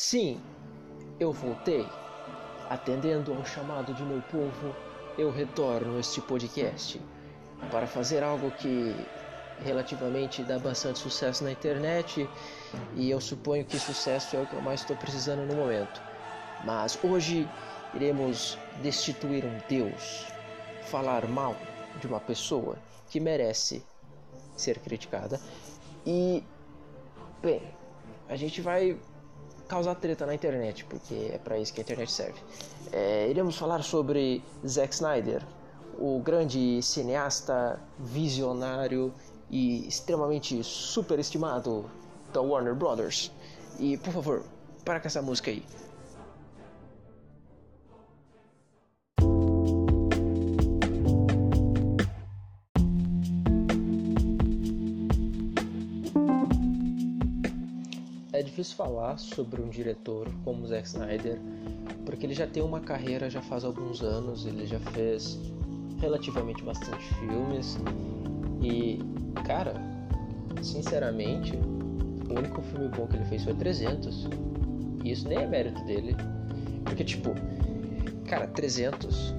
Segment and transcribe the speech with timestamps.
[0.00, 0.40] Sim,
[1.18, 1.84] eu voltei.
[2.70, 4.72] Atendendo ao chamado de meu povo,
[5.18, 7.00] eu retorno a este podcast
[7.68, 8.94] para fazer algo que
[9.64, 12.30] relativamente dá bastante sucesso na internet
[12.94, 16.00] e eu suponho que sucesso é o que eu mais estou precisando no momento.
[16.64, 17.50] Mas hoje
[17.92, 20.26] iremos destituir um Deus,
[20.82, 21.56] falar mal
[22.00, 22.78] de uma pessoa
[23.10, 23.84] que merece
[24.56, 25.40] ser criticada
[26.06, 26.44] e,
[27.42, 27.60] bem,
[28.28, 28.96] a gente vai
[29.68, 32.40] causar treta na internet, porque é para isso que a internet serve.
[32.90, 35.42] É, iremos falar sobre Zack Snyder,
[35.98, 39.12] o grande cineasta visionário
[39.50, 41.90] e extremamente superestimado
[42.32, 43.30] da Warner Brothers.
[43.78, 44.44] E por favor,
[44.84, 45.62] para com essa música aí.
[58.58, 61.38] Difícil falar sobre um diretor como Zack Snyder,
[62.04, 65.38] porque ele já tem uma carreira já faz alguns anos, ele já fez
[66.00, 67.78] relativamente bastante filmes
[68.60, 68.98] e,
[69.46, 69.74] cara,
[70.60, 71.56] sinceramente,
[72.28, 74.26] o único filme bom que ele fez foi 300.
[75.04, 76.16] E isso nem é mérito dele,
[76.84, 77.30] porque tipo,
[78.26, 79.34] cara, 300,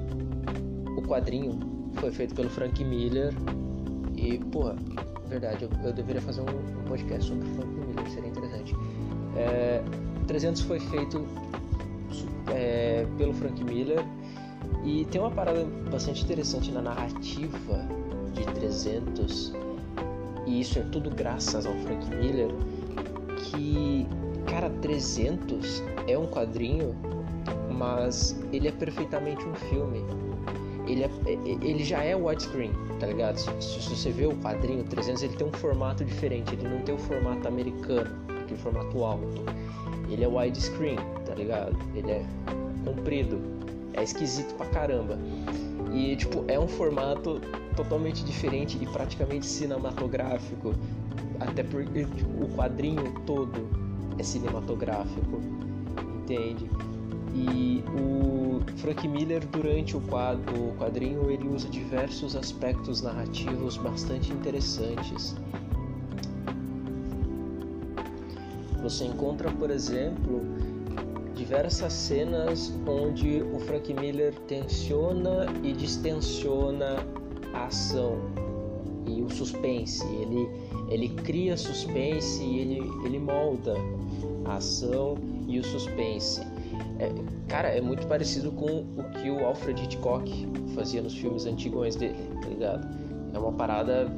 [0.97, 1.59] o quadrinho
[1.95, 3.33] foi feito pelo Frank Miller
[4.15, 4.77] e, porra,
[5.27, 8.73] verdade, eu, eu deveria fazer um, um, podcast sobre Frank Miller, seria interessante.
[9.39, 9.81] É,
[10.27, 11.25] 300 foi feito
[12.53, 14.03] é, pelo Frank Miller
[14.83, 17.87] e tem uma parada bastante interessante na narrativa
[18.33, 19.53] de 300,
[20.45, 22.49] e isso é tudo graças ao Frank Miller,
[23.37, 24.07] que,
[24.45, 26.95] cara, 300 é um quadrinho,
[27.71, 30.03] mas ele é perfeitamente um filme.
[30.87, 31.09] Ele, é,
[31.61, 33.37] ele já é widescreen, tá ligado?
[33.37, 36.95] Se, se, você vê o quadrinho 300, ele tem um formato diferente, ele não tem
[36.95, 38.09] o formato americano,
[38.49, 39.43] aquele formato alto.
[40.09, 41.77] Ele é widescreen, tá ligado?
[41.95, 42.25] Ele é
[42.83, 43.39] comprido,
[43.93, 45.17] é esquisito pra caramba.
[45.93, 47.39] E, tipo, é um formato
[47.75, 50.73] totalmente diferente e praticamente cinematográfico.
[51.39, 53.69] Até porque tipo, o quadrinho todo
[54.17, 55.39] é cinematográfico,
[56.21, 56.69] entende?
[57.33, 64.33] E o Frank Miller, durante o, quadro, o quadrinho, ele usa diversos aspectos narrativos bastante
[64.33, 65.35] interessantes.
[68.89, 70.41] Você encontra, por exemplo,
[71.35, 76.95] diversas cenas onde o Frank Miller tensiona e distensiona
[77.53, 78.17] a ação
[79.05, 80.03] e o suspense.
[80.07, 80.49] Ele,
[80.89, 83.75] ele cria suspense e ele, ele molda
[84.45, 85.15] a ação
[85.47, 86.41] e o suspense.
[86.97, 87.13] É,
[87.47, 92.17] cara, é muito parecido com o que o Alfred Hitchcock fazia nos filmes antigos dele,
[92.41, 92.87] tá ligado?
[93.35, 94.11] É uma parada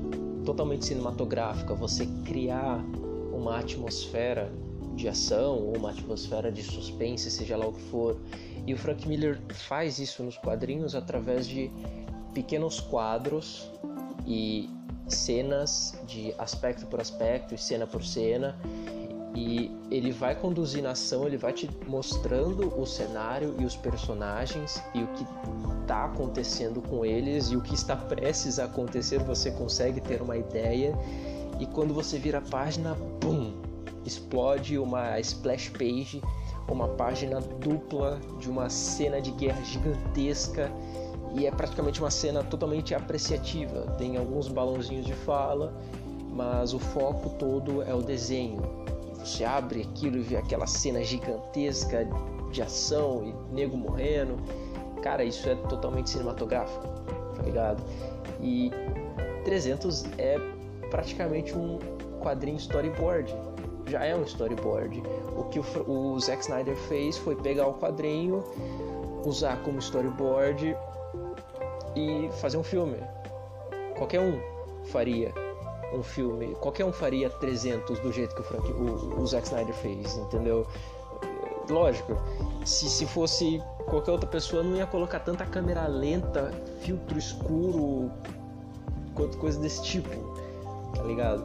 [0.46, 2.82] totalmente cinematográfica, você criar
[3.32, 4.52] uma atmosfera
[4.96, 8.18] de ação ou uma atmosfera de suspense, seja lá o que for.
[8.66, 11.72] E o Frank Miller faz isso nos quadrinhos através de
[12.34, 13.70] pequenos quadros
[14.26, 14.70] e
[15.08, 18.58] cenas de aspecto por aspecto e cena por cena.
[19.34, 24.82] E ele vai conduzir na ação, ele vai te mostrando o cenário e os personagens
[24.94, 25.26] e o que
[25.82, 30.36] está acontecendo com eles e o que está prestes a acontecer, você consegue ter uma
[30.36, 30.94] ideia.
[31.62, 33.54] E quando você vira a página, pum,
[34.04, 36.20] explode uma splash page,
[36.68, 40.72] uma página dupla de uma cena de guerra gigantesca
[41.36, 43.82] e é praticamente uma cena totalmente apreciativa.
[44.00, 45.72] Tem alguns balãozinhos de fala,
[46.34, 48.60] mas o foco todo é o desenho.
[49.20, 52.08] Você abre aquilo e vê aquela cena gigantesca
[52.52, 54.36] de ação e nego morrendo.
[55.04, 56.88] Cara, isso é totalmente cinematográfico,
[57.36, 57.84] tá ligado?
[58.42, 58.72] E
[59.46, 60.40] 300 é
[60.92, 61.80] praticamente um
[62.22, 63.36] quadrinho storyboard
[63.88, 65.04] já é um storyboard.
[65.36, 68.44] O que o, o Zack Snyder fez foi pegar o quadrinho,
[69.26, 70.76] usar como storyboard
[71.96, 72.98] e fazer um filme.
[73.98, 74.40] Qualquer um
[74.86, 75.34] faria
[75.94, 79.76] um filme, qualquer um faria 300 do jeito que o, Frank, o, o Zack Snyder
[79.76, 80.66] fez, entendeu?
[81.70, 82.18] Lógico,
[82.66, 86.52] se, se fosse qualquer outra pessoa não ia colocar tanta câmera lenta,
[86.82, 88.10] filtro escuro,
[89.14, 90.10] quanto coisa desse tipo,
[91.02, 91.44] tá ligado?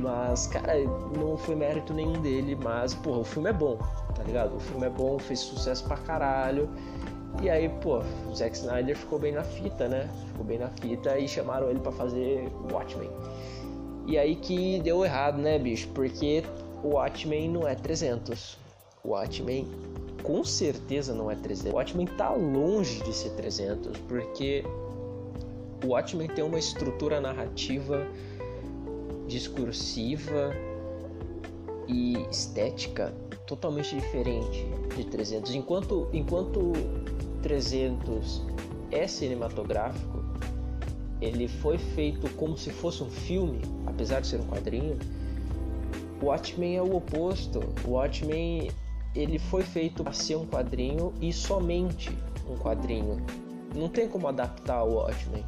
[0.00, 0.74] Mas, cara,
[1.16, 3.78] não foi mérito nenhum dele, mas, porra, o filme é bom,
[4.14, 4.56] tá ligado?
[4.56, 6.68] O filme é bom, fez sucesso pra caralho.
[7.42, 10.08] E aí, pô, o Zack Snyder ficou bem na fita, né?
[10.28, 13.10] Ficou bem na fita e chamaram ele para fazer Watchmen.
[14.06, 15.88] E aí que deu errado, né, bicho?
[15.94, 16.42] Porque
[16.82, 18.58] o Watchmen não é 300.
[19.04, 19.68] O Watchmen
[20.22, 21.72] com certeza não é 300.
[21.72, 24.64] O Watchmen tá longe de ser 300, porque
[25.84, 28.06] o Watchmen tem uma estrutura narrativa
[29.28, 30.52] discursiva
[31.86, 33.14] e estética
[33.46, 34.66] totalmente diferente
[34.96, 35.54] de 300.
[35.54, 36.72] Enquanto, enquanto
[37.42, 38.42] 300
[38.90, 40.24] é cinematográfico,
[41.20, 44.98] ele foi feito como se fosse um filme, apesar de ser um quadrinho.
[46.20, 47.60] O Watchmen é o oposto.
[47.84, 48.70] O Watchmen
[49.14, 52.10] ele foi feito para ser um quadrinho e somente
[52.48, 53.18] um quadrinho.
[53.74, 55.44] Não tem como adaptar o Watchmen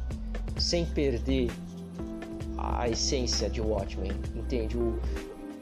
[0.57, 1.49] sem perder
[2.61, 4.77] a essência de Watchmen, entende?
[4.77, 4.99] O,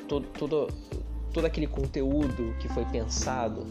[0.07, 0.67] todo, todo,
[1.33, 3.65] todo aquele conteúdo que foi pensado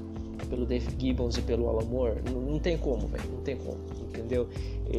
[0.49, 3.79] pelo Dave Gibbons e pelo Alan Moore, não, não tem como, velho, não tem como,
[4.09, 4.49] entendeu?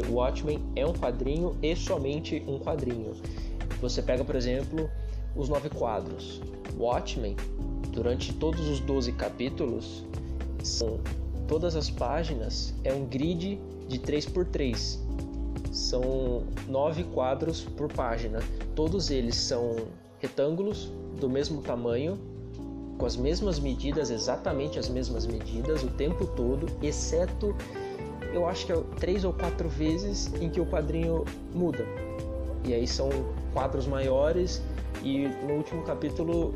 [0.10, 3.14] O Watchmen é um quadrinho e somente um quadrinho.
[3.82, 4.90] Você pega, por exemplo,
[5.36, 6.42] os nove quadros.
[6.78, 7.36] Watchmen,
[7.92, 10.06] durante todos os 12 capítulos,
[10.64, 11.00] são
[11.48, 15.00] todas as páginas é um grid de 3 por 3
[15.72, 18.40] São nove quadros por página.
[18.76, 19.76] Todos eles são
[20.20, 22.18] retângulos do mesmo tamanho,
[22.98, 27.56] com as mesmas medidas, exatamente as mesmas medidas o tempo todo, exceto
[28.34, 31.86] eu acho que é três ou quatro vezes em que o quadrinho muda.
[32.64, 33.10] E aí são
[33.54, 34.62] quadros maiores
[35.02, 36.54] e no último capítulo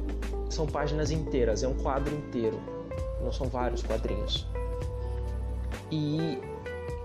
[0.49, 2.59] são páginas inteiras, é um quadro inteiro,
[3.23, 4.45] não são vários quadrinhos.
[5.91, 6.37] E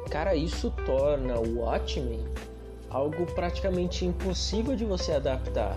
[0.09, 2.25] cara, isso torna o Watchmen
[2.91, 5.77] algo praticamente impossível de você adaptar,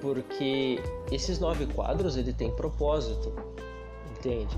[0.00, 0.80] porque
[1.10, 3.32] esses nove quadros ele tem propósito,
[4.18, 4.56] entende?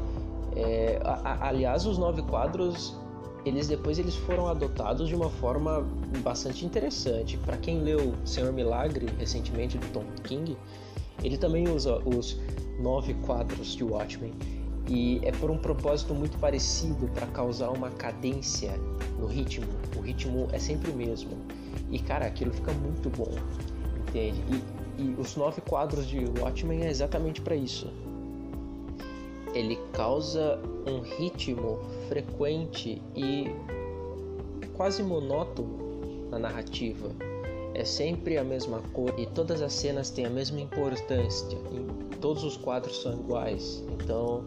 [0.55, 2.97] É, a, aliás, os nove quadros
[3.45, 5.87] eles depois eles foram adotados de uma forma
[6.23, 7.37] bastante interessante.
[7.39, 10.57] Para quem leu Senhor Milagre recentemente do Tom King,
[11.23, 12.41] ele também usa os
[12.81, 14.35] nove quadros de Watchmen
[14.89, 18.73] e é por um propósito muito parecido para causar uma cadência
[19.19, 19.67] no ritmo.
[19.97, 21.33] O ritmo é sempre o mesmo
[21.91, 23.33] e cara, aquilo fica muito bom,
[24.09, 24.43] entende?
[24.99, 27.91] E, e os nove quadros de Watchmen é exatamente para isso
[29.57, 31.79] ele causa um ritmo
[32.09, 33.47] frequente e
[34.75, 37.09] quase monótono na narrativa.
[37.73, 41.59] É sempre a mesma cor e todas as cenas têm a mesma importância.
[41.73, 43.83] E todos os quadros são iguais.
[43.93, 44.45] Então,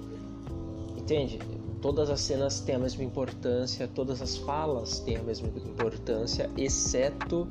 [1.09, 1.39] entende?
[1.81, 7.47] Todas as cenas têm a mesma importância, todas as falas têm a mesma importância, exceto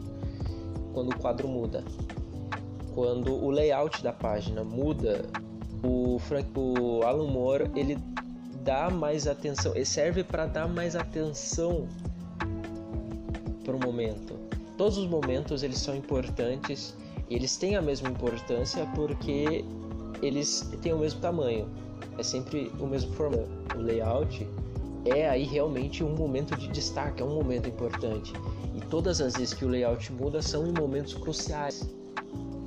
[0.92, 1.82] quando o quadro muda.
[2.94, 5.24] Quando o layout da página muda,
[5.82, 7.98] o, Frank, o Alan Moore ele
[8.62, 11.88] dá mais atenção, ele serve para dar mais atenção
[13.64, 14.38] para o momento.
[14.76, 16.94] Todos os momentos eles são importantes,
[17.28, 19.64] eles têm a mesma importância porque
[20.22, 21.68] eles têm o mesmo tamanho,
[22.16, 23.48] é sempre o mesmo formato.
[23.76, 24.46] O layout
[25.04, 28.32] é aí realmente um momento de destaque, é um momento importante.
[28.74, 31.88] E todas as vezes que o layout muda são em momentos cruciais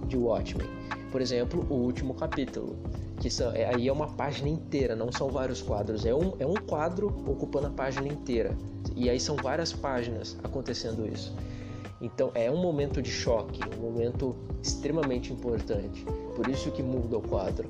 [0.08, 0.68] de Watchmen.
[1.12, 2.78] Por exemplo, o último capítulo
[3.22, 6.46] que são, é, aí é uma página inteira, não são vários quadros, é um, é
[6.46, 8.58] um quadro ocupando a página inteira.
[8.96, 11.34] E aí são várias páginas acontecendo isso.
[12.02, 16.04] Então é um momento de choque, um momento extremamente importante.
[16.36, 17.70] Por isso que muda o quadro.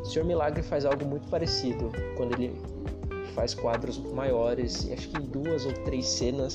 [0.00, 2.54] O Senhor Milagre faz algo muito parecido quando ele
[3.34, 6.54] faz quadros maiores, acho que em duas ou três cenas,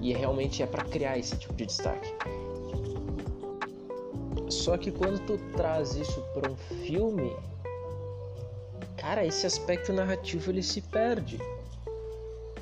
[0.00, 2.12] e realmente é para criar esse tipo de destaque.
[4.48, 7.36] Só que quando tu traz isso para um filme,
[8.96, 11.38] cara, esse aspecto narrativo ele se perde.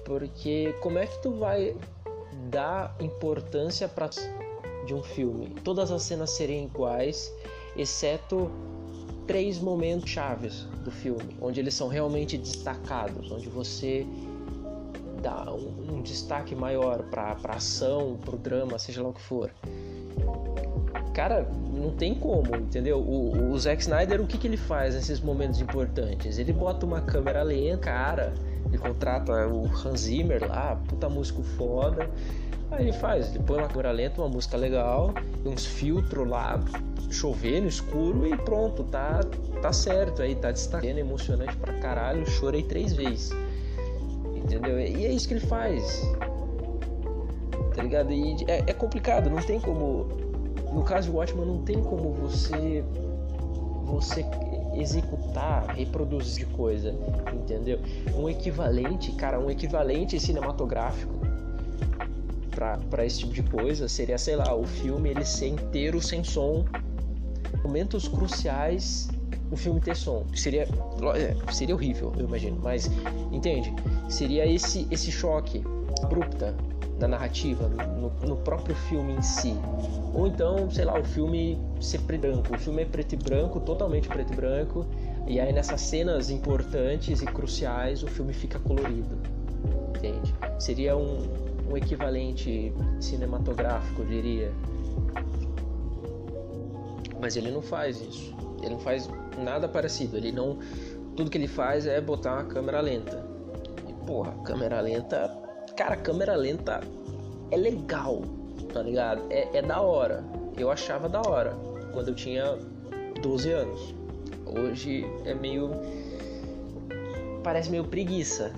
[0.04, 1.76] Porque como é que tu vai
[2.50, 4.11] dar importância para
[4.87, 5.50] de um filme?
[5.64, 7.32] Todas as cenas serem iguais,
[7.76, 8.50] exceto
[9.26, 14.06] três momentos chaves do filme, onde eles são realmente destacados, onde você
[15.23, 19.23] dá um, um destaque maior para a ação, para o drama, seja lá o que
[19.23, 19.50] for
[21.16, 22.99] cara, não tem como, entendeu?
[22.99, 26.37] O, o Zack Snyder, o que, que ele faz nesses momentos importantes?
[26.37, 28.35] Ele bota uma câmera lenta, cara,
[28.66, 32.11] ele contrata o Hans Zimmer lá, puta músico foda.
[32.70, 36.61] Aí ele faz, ele põe uma câmera lenta, uma música legal, uns filtros lá,
[37.11, 39.20] chover no escuro e pronto, tá,
[39.62, 43.30] tá certo aí, tá destacando, emocionante pra caralho, chorei três vezes.
[44.35, 44.80] Entendeu?
[44.80, 46.02] E é isso que ele faz.
[47.75, 48.12] Tá ligado?
[48.12, 50.06] E é, é complicado, não tem como
[50.73, 52.85] no caso de Watchmen não tem como você
[53.85, 54.26] você
[54.75, 56.94] executar, reproduzir coisa,
[57.32, 57.78] entendeu?
[58.14, 61.14] Um equivalente, cara, um equivalente cinematográfico
[62.56, 66.64] para esse tipo de coisa seria, sei lá, o filme ele ser inteiro sem som,
[67.62, 69.08] momentos cruciais,
[69.50, 70.25] o filme ter som.
[70.34, 72.90] Seria é, seria horrível, eu imagino, mas
[73.30, 73.72] entende?
[74.08, 75.62] Seria esse esse choque
[76.02, 76.56] abrupta
[76.98, 79.54] da narrativa, no, no, próprio filme em si.
[80.14, 82.54] Ou então, sei lá, o filme ser preto e branco.
[82.54, 84.86] O filme é preto e branco, totalmente preto e branco,
[85.26, 89.18] e aí nessas cenas importantes e cruciais o filme fica colorido.
[89.94, 90.34] Entende?
[90.58, 94.52] Seria um, um equivalente cinematográfico, eu diria.
[97.20, 98.35] Mas ele não faz isso.
[98.61, 99.08] Ele não faz
[99.38, 100.16] nada parecido.
[100.16, 100.58] Ele não.
[101.16, 103.25] Tudo que ele faz é botar uma câmera lenta.
[103.88, 105.28] E, porra, câmera lenta.
[105.76, 106.80] Cara, câmera lenta
[107.50, 108.23] é legal,
[108.73, 109.23] tá ligado?
[109.30, 110.25] É, é da hora.
[110.56, 111.56] Eu achava da hora
[111.92, 112.58] quando eu tinha
[113.23, 113.94] 12 anos.
[114.46, 115.70] Hoje é meio.
[117.42, 118.52] Parece meio preguiça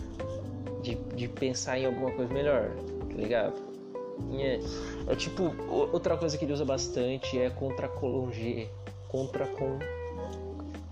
[0.82, 2.70] de, de pensar em alguma coisa melhor,
[3.22, 3.54] ligado?
[4.32, 4.60] É,
[5.06, 8.68] é tipo, outra coisa que ele usa bastante é contra Colongé.
[9.08, 9.78] Contra com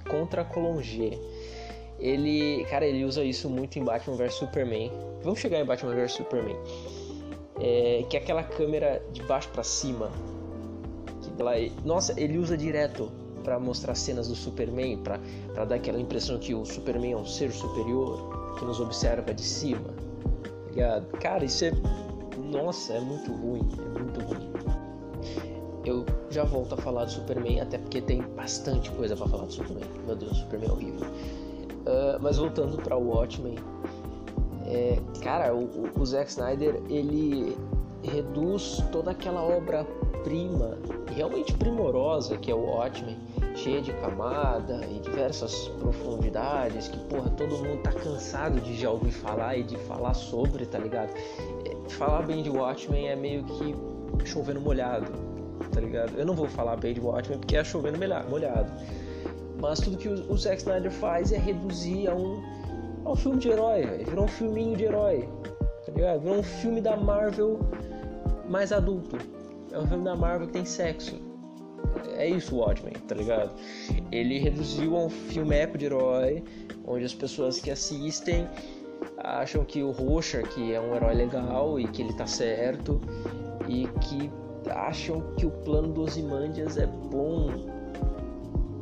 [0.08, 1.18] contra Colongé.
[1.98, 4.92] Ele, cara, ele usa isso muito em Batman vs Superman.
[5.22, 6.56] Vamos chegar em Batman vs Superman.
[7.58, 10.10] É, que é aquela câmera de baixo para cima.
[11.38, 11.54] Ela,
[11.84, 13.10] nossa, ele usa direto
[13.42, 17.52] para mostrar cenas do Superman, para dar aquela impressão que o Superman é um ser
[17.52, 19.94] superior que nos observa de cima.
[20.70, 21.06] Ligado?
[21.18, 21.72] Cara, isso é
[22.50, 24.50] nossa, é muito ruim, é muito ruim.
[25.84, 29.52] Eu já volto a falar do Superman, até porque tem bastante coisa para falar do
[29.52, 29.88] Superman.
[30.04, 31.06] Meu Deus, o Superman é horrível.
[31.06, 33.56] Uh, mas voltando para o Watchmen,
[34.66, 37.56] é, cara, o, o Zack Snyder ele
[38.06, 40.78] reduz toda aquela obra-prima,
[41.14, 43.18] realmente primorosa que é o Watchmen,
[43.54, 49.12] cheia de camada e diversas profundidades que, porra, todo mundo tá cansado de já ouvir
[49.12, 51.12] falar e de falar sobre, tá ligado?
[51.96, 53.74] falar bem de Watchmen é meio que
[54.24, 55.10] chovendo molhado,
[55.72, 56.16] tá ligado?
[56.16, 57.98] Eu não vou falar bem de Watchmen porque é chovendo
[58.28, 58.70] molhado.
[59.60, 62.42] Mas tudo que o Zack Snyder faz é reduzir a um,
[63.04, 65.28] a um filme de herói, virou um filminho de herói,
[65.86, 66.20] tá ligado?
[66.20, 67.58] Virou um filme da Marvel
[68.48, 69.16] mais adulto.
[69.72, 71.20] É um filme da Marvel que tem sexo.
[72.16, 73.52] É isso o Watchmen, tá ligado?
[74.10, 76.42] Ele reduziu a um filme épico de herói,
[76.86, 78.46] onde as pessoas que assistem
[79.18, 83.00] acham que o Rocha que é um herói legal e que ele tá certo
[83.68, 84.30] e que
[84.70, 87.48] acham que o plano dos Ozymandias é bom.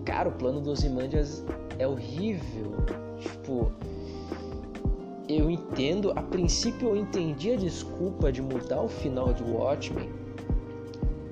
[0.05, 1.45] Cara, o plano dos Ozymandias
[1.79, 2.75] é horrível.
[3.19, 3.73] Tipo,
[5.39, 10.11] eu entendo, a princípio eu entendi a desculpa de mudar o final de Watchmen,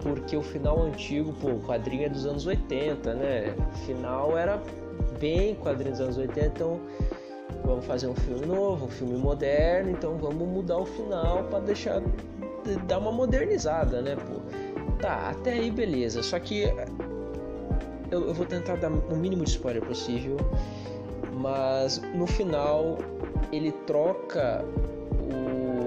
[0.00, 3.54] porque o final antigo, pô, o quadrinho é dos anos 80, né?
[3.72, 4.60] O final era
[5.20, 6.80] bem quadrinho dos anos 80, então
[7.64, 12.02] vamos fazer um filme novo, um filme moderno, então vamos mudar o final para deixar
[12.86, 14.40] dar uma modernizada, né, pô?
[15.00, 16.22] Tá, até aí beleza.
[16.22, 16.62] Só que
[18.10, 20.36] eu, eu vou tentar dar o mínimo de spoiler possível,
[21.32, 22.98] mas no final
[23.50, 25.82] ele troca o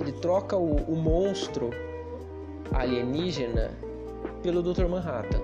[0.00, 1.70] ele troca o, o monstro
[2.72, 3.70] alienígena
[4.42, 4.86] pelo Dr.
[4.86, 5.40] Manhattan.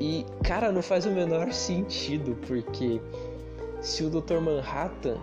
[0.00, 3.00] E, cara, não faz o menor sentido, porque
[3.80, 4.40] se o Dr.
[4.40, 5.16] Manhattan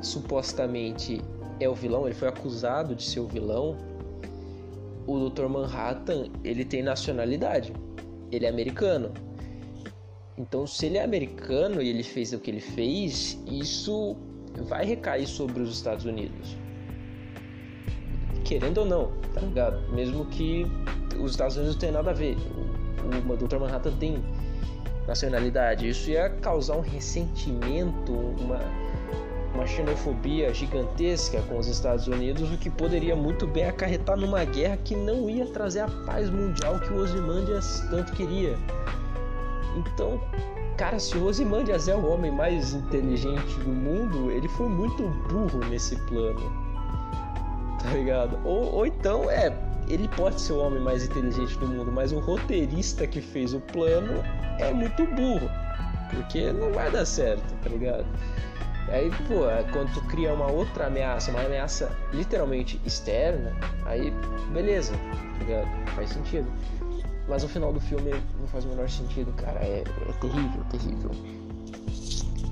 [0.00, 1.20] supostamente
[1.60, 3.76] é o vilão, ele foi acusado de ser o vilão,
[5.06, 5.48] o Dr.
[5.48, 7.72] Manhattan, ele tem nacionalidade.
[8.30, 9.12] Ele é americano.
[10.38, 14.16] Então, se ele é americano e ele fez o que ele fez, isso
[14.68, 16.56] vai recair sobre os Estados Unidos.
[18.44, 19.92] Querendo ou não, tá ligado?
[19.92, 20.66] Mesmo que
[21.20, 22.36] os Estados Unidos não tenham nada a ver
[23.28, 23.58] o Dr.
[23.58, 24.22] Manhattan tem
[25.06, 25.88] nacionalidade.
[25.88, 28.60] Isso ia causar um ressentimento, uma,
[29.54, 34.76] uma xenofobia gigantesca com os Estados Unidos, o que poderia muito bem acarretar numa guerra
[34.78, 38.56] que não ia trazer a paz mundial que o Ozymandias tanto queria.
[39.76, 40.20] Então,
[40.76, 45.60] cara, se o Ozymandias é o homem mais inteligente do mundo, ele foi muito burro
[45.68, 46.40] nesse plano.
[47.82, 48.38] Tá ligado?
[48.44, 49.52] Ou, ou então, é,
[49.88, 53.60] ele pode ser o homem mais inteligente do mundo, mas o roteirista que fez o
[53.60, 54.22] plano
[54.58, 55.50] é muito burro.
[56.10, 58.04] Porque não vai dar certo, tá ligado?
[58.88, 64.12] Aí, pô, é quando tu cria uma outra ameaça, uma ameaça literalmente externa, aí
[64.52, 65.68] beleza, tá ligado?
[65.94, 66.46] Faz sentido.
[67.28, 69.60] Mas o final do filme não faz o menor sentido, cara.
[69.60, 71.10] É, é terrível, terrível.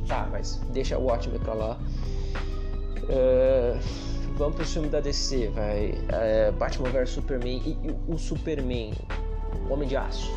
[0.06, 1.78] Tá, mas deixa o Watchmen pra lá.
[3.04, 4.10] Uh
[4.40, 5.94] vamos pro filme da DC, vai.
[6.08, 8.94] É, Batman vs Superman e, e, o Superman,
[9.68, 10.32] o Homem de Aço.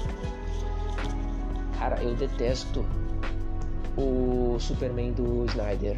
[1.80, 2.86] Cara, eu detesto
[3.98, 5.98] o Superman do Snyder.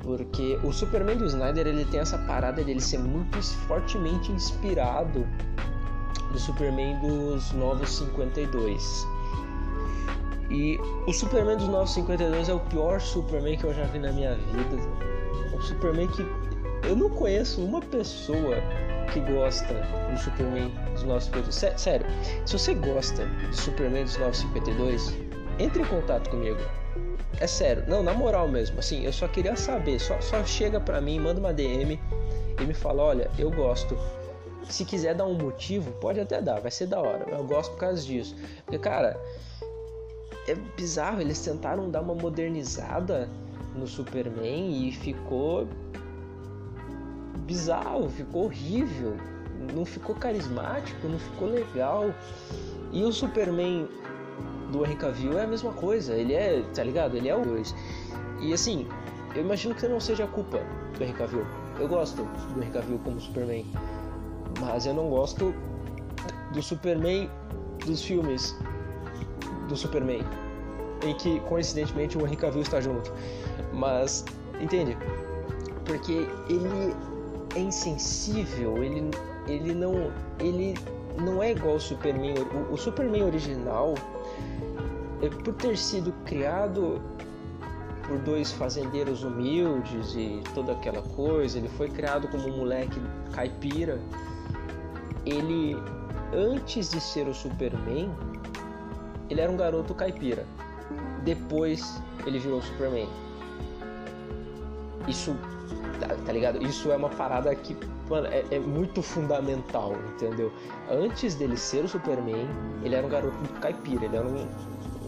[0.00, 5.24] Porque o Superman do Snyder ele tem essa parada de ele ser muito fortemente inspirado
[6.30, 9.06] no Superman dos Novos 52.
[10.50, 14.34] E, o Superman dos 952 é o pior Superman que eu já vi na minha
[14.34, 14.76] vida.
[15.54, 16.26] Um Superman que
[16.86, 18.56] eu não conheço uma pessoa
[19.12, 19.74] que gosta
[20.10, 21.80] do Superman dos 952.
[21.80, 22.06] Sério,
[22.46, 25.14] se você gosta do Superman dos 952,
[25.58, 26.58] entre em contato comigo.
[27.40, 28.78] É sério, não, na moral mesmo.
[28.78, 30.00] Assim, eu só queria saber.
[30.00, 32.00] Só, só chega pra mim, manda uma DM
[32.60, 33.96] e me fala: olha, eu gosto.
[34.68, 37.24] Se quiser dar um motivo, pode até dar, vai ser da hora.
[37.28, 38.36] Eu gosto por causa disso.
[38.64, 39.18] Porque, cara,
[40.46, 41.20] é bizarro.
[41.20, 43.28] Eles tentaram dar uma modernizada
[43.74, 45.66] no Superman e ficou
[47.46, 49.16] bizarro, ficou horrível,
[49.74, 52.12] não ficou carismático, não ficou legal.
[52.92, 53.88] E o Superman
[54.70, 57.16] do Henry Cavill é a mesma coisa, ele é, tá ligado?
[57.16, 57.74] Ele é o 2.
[58.40, 58.86] E assim,
[59.34, 60.60] eu imagino que não seja culpa
[60.96, 61.46] do Henry Cavill.
[61.78, 62.22] Eu gosto
[62.54, 63.66] do Henry Cavill como Superman,
[64.60, 65.54] mas eu não gosto
[66.52, 67.30] do Superman
[67.84, 68.56] dos filmes
[69.68, 70.24] do Superman,
[71.04, 73.12] em que coincidentemente o Henry Cavill está junto.
[73.72, 74.24] Mas,
[74.60, 74.96] entende?
[75.84, 76.94] Porque ele
[77.54, 79.10] é insensível, ele,
[79.46, 80.74] ele não ele
[81.20, 82.34] não é igual ao Superman.
[82.70, 83.94] O, o Superman original,
[85.22, 87.00] é, por ter sido criado
[88.06, 93.00] por dois fazendeiros humildes e toda aquela coisa, ele foi criado como um moleque
[93.32, 94.00] caipira.
[95.28, 95.76] Ele,
[96.32, 98.10] antes de ser o Superman,
[99.28, 100.46] ele era um garoto caipira.
[101.24, 103.08] Depois ele virou Superman.
[105.06, 105.36] Isso
[106.00, 106.62] Tá, tá, ligado?
[106.62, 107.76] Isso é uma parada que,
[108.08, 110.52] mano, é, é, muito fundamental, entendeu?
[110.90, 112.46] Antes dele ser o Superman,
[112.84, 114.46] ele era um garoto caipira, ele era um,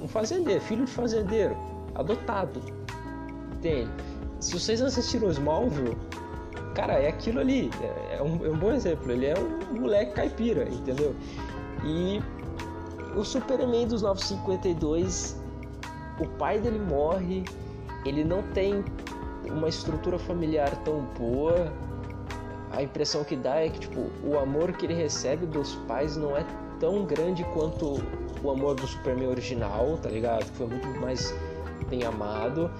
[0.02, 1.56] um fazendeiro, filho de fazendeiro,
[1.94, 2.60] adotado.
[3.54, 3.90] Entende?
[4.40, 5.96] Se vocês assistiram Smallville,
[6.80, 9.12] cara, é aquilo ali, é, é, um, é um bom exemplo.
[9.12, 11.14] Ele é um moleque caipira, entendeu?
[11.84, 12.22] E
[13.14, 15.36] o Superman dos 952,
[16.18, 17.44] o pai dele morre,
[18.06, 18.82] ele não tem
[19.44, 21.70] uma estrutura familiar tão boa,
[22.72, 26.36] a impressão que dá é que tipo, o amor que ele recebe dos pais não
[26.36, 26.46] é
[26.78, 28.00] tão grande quanto
[28.42, 30.44] o amor do Superman original, tá ligado?
[30.54, 31.34] Foi muito mais
[31.90, 32.70] bem amado.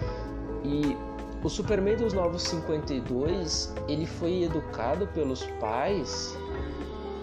[0.65, 0.97] E
[1.43, 6.37] o Superman dos Novos 52, ele foi educado pelos pais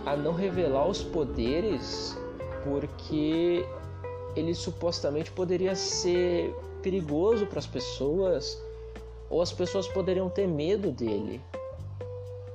[0.05, 2.17] a não revelar os poderes
[2.63, 3.63] porque
[4.35, 8.61] ele supostamente poderia ser perigoso para as pessoas
[9.29, 11.39] ou as pessoas poderiam ter medo dele.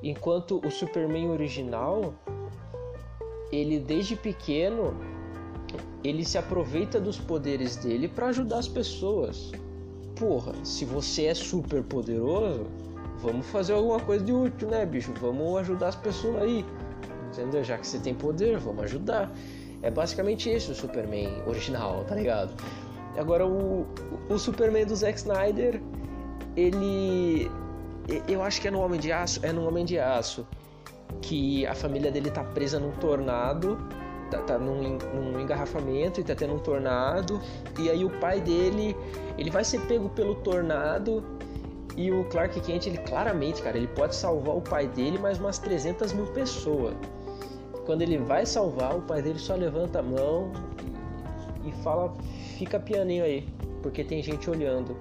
[0.03, 2.13] Enquanto o Superman original,
[3.53, 4.97] ele desde pequeno,
[6.03, 9.53] ele se aproveita dos poderes dele para ajudar as pessoas.
[10.23, 12.65] Porra, se você é super poderoso,
[13.21, 15.13] vamos fazer alguma coisa de útil, né, bicho?
[15.21, 16.65] Vamos ajudar as pessoas aí.
[17.33, 17.65] Entendeu?
[17.65, 19.33] Já que você tem poder, vamos ajudar.
[19.83, 22.55] É basicamente isso o Superman original, tá ligado?
[23.17, 23.85] Agora o,
[24.31, 25.83] o Superman do Zack Snyder,
[26.57, 27.51] ele
[28.29, 30.47] eu acho que é no Homem de Aço, é no Homem de Aço
[31.21, 33.77] que a família dele tá presa num tornado,
[34.33, 37.41] tá, tá num, num, engarrafamento e tá tendo um tornado,
[37.79, 38.97] e aí o pai dele,
[39.37, 41.23] ele vai ser pego pelo tornado
[41.97, 45.59] e o Clark Kent, ele claramente, cara, ele pode salvar o pai dele mais umas
[45.59, 46.95] 300 mil pessoas.
[47.85, 50.51] Quando ele vai salvar, o pai dele só levanta a mão
[51.65, 52.15] e, fala,
[52.57, 53.47] fica pianinho aí,
[53.83, 54.97] porque tem gente olhando.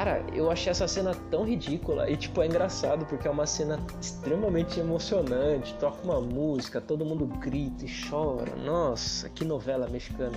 [0.00, 3.78] Cara, eu achei essa cena tão ridícula e tipo é engraçado porque é uma cena
[4.00, 8.56] extremamente emocionante, toca uma música, todo mundo grita e chora.
[8.56, 10.32] Nossa, que novela mexicana.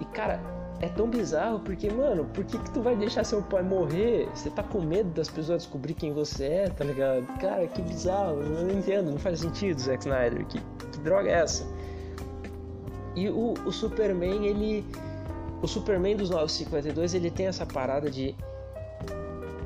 [0.00, 0.40] E cara,
[0.80, 4.28] é tão bizarro porque, mano, por que que tu vai deixar seu pai morrer?
[4.34, 7.24] Você tá com medo das pessoas descobrir quem você é, tá ligado?
[7.38, 10.44] Cara, que bizarro, eu não entendo, não faz sentido, Zack Snyder.
[10.44, 11.64] Que, que droga é essa?
[13.14, 14.84] E o, o Superman, ele
[15.62, 18.34] o Superman dos 952 ele tem essa parada de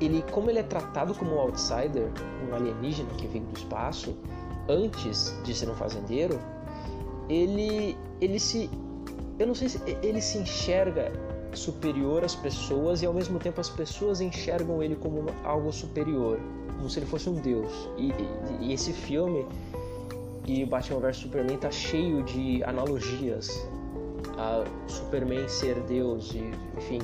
[0.05, 2.09] ele, como ele é tratado como um outsider,
[2.49, 4.15] um alienígena que vem do espaço,
[4.69, 6.39] antes de ser um fazendeiro,
[7.29, 8.71] ele, ele se,
[9.39, 11.13] eu não sei se ele se enxerga
[11.55, 16.39] superior às pessoas e ao mesmo tempo as pessoas enxergam ele como algo superior,
[16.77, 17.71] como se ele fosse um deus.
[17.97, 19.47] E, e, e esse filme
[20.47, 23.67] e Batman vs Superman tá cheio de analogias
[24.39, 26.99] a Superman ser Deus e enfim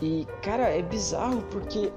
[0.00, 1.90] e, cara, é bizarro porque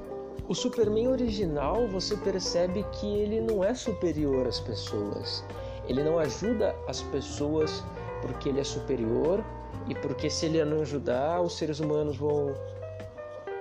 [0.48, 5.44] o Superman original você percebe que ele não é superior às pessoas.
[5.88, 7.84] Ele não ajuda as pessoas
[8.22, 9.44] porque ele é superior
[9.88, 12.56] e porque se ele não ajudar, os seres humanos vão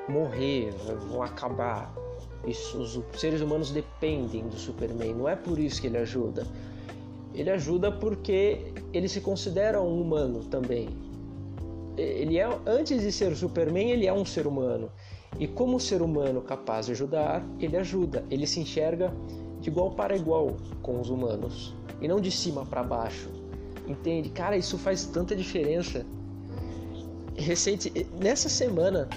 [0.09, 0.73] morrer,
[1.11, 1.95] vão acabar.
[2.47, 6.47] Isso, os seres humanos dependem do Superman, não é por isso que ele ajuda.
[7.35, 10.89] Ele ajuda porque ele se considera um humano também.
[11.97, 14.91] Ele é antes de ser Superman, ele é um ser humano.
[15.39, 18.25] E como ser humano capaz de ajudar, ele ajuda.
[18.31, 19.13] Ele se enxerga
[19.61, 23.29] de igual para igual com os humanos e não de cima para baixo.
[23.87, 24.31] Entende?
[24.31, 26.05] Cara, isso faz tanta diferença.
[27.37, 29.09] Recente, nessa semana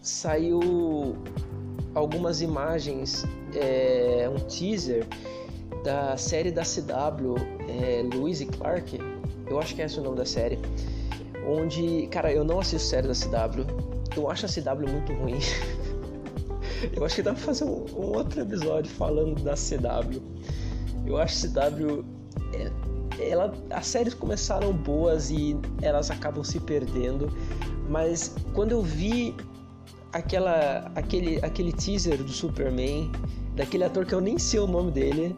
[0.00, 1.16] saiu
[1.94, 3.24] algumas imagens,
[3.54, 5.06] é, um teaser
[5.84, 7.34] da série da CW,
[7.68, 8.98] é, Louise Clark,
[9.48, 10.58] eu acho que é esse o nome da série,
[11.50, 13.66] onde, cara, eu não assisto série da CW,
[14.16, 15.38] eu acho a CW muito ruim.
[16.94, 20.22] eu acho que dá pra fazer um, um, outro episódio falando da CW.
[21.06, 22.04] Eu acho a CW.
[22.54, 27.30] É, ela, as séries começaram boas e elas acabam se perdendo,
[27.88, 29.34] mas quando eu vi
[30.12, 33.10] aquela, aquele, aquele teaser do Superman,
[33.54, 35.36] daquele ator que eu nem sei o nome dele,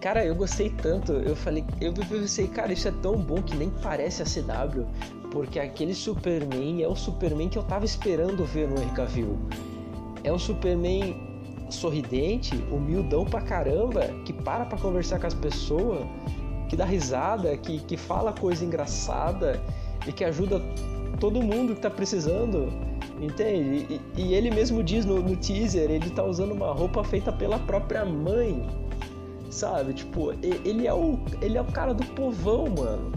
[0.00, 3.68] Cara, eu gostei tanto, eu falei, eu pensei, cara, isso é tão bom que nem
[3.68, 4.86] parece a CW,
[5.30, 9.38] porque aquele Superman é o Superman que eu tava esperando ver no Henry Cavill.
[10.24, 11.16] É um Superman
[11.70, 16.04] sorridente, humildão pra caramba, que para pra conversar com as pessoas,
[16.68, 19.60] que dá risada, que, que fala coisa engraçada
[20.06, 20.60] e que ajuda
[21.20, 22.68] todo mundo que tá precisando,
[23.20, 24.00] entende?
[24.16, 27.58] E, e ele mesmo diz no, no teaser, ele tá usando uma roupa feita pela
[27.58, 28.62] própria mãe
[29.50, 29.92] Sabe?
[29.92, 30.32] Tipo,
[30.64, 33.12] ele é o, ele é o cara do povão, mano.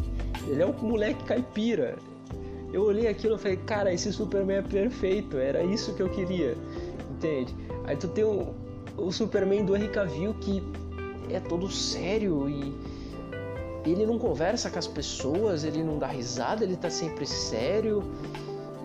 [0.47, 1.97] Ele é o moleque caipira.
[2.71, 5.37] Eu olhei aquilo e falei, cara, esse Superman é perfeito.
[5.37, 6.55] Era isso que eu queria.
[7.11, 7.53] Entende?
[7.85, 8.53] Aí tu tem o,
[8.97, 10.63] o Superman do Henry Cavill que
[11.29, 12.73] é todo sério e
[13.85, 18.01] ele não conversa com as pessoas, ele não dá risada, ele tá sempre sério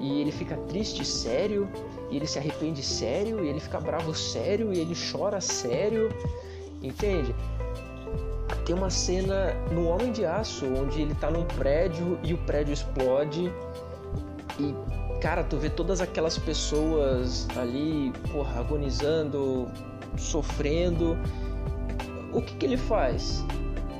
[0.00, 1.68] e ele fica triste sério,
[2.10, 6.08] e ele se arrepende sério, e ele fica bravo sério, e ele chora sério.
[6.82, 7.34] Entende?
[8.64, 12.72] Tem uma cena no Homem de Aço onde ele tá num prédio e o prédio
[12.72, 13.52] explode
[14.58, 14.74] e
[15.20, 19.68] cara, tu vê todas aquelas pessoas ali, porra, agonizando,
[20.16, 21.16] sofrendo.
[22.32, 23.44] O que que ele faz?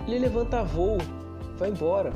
[0.07, 0.99] Ele levanta voo,
[1.57, 2.13] vai embora.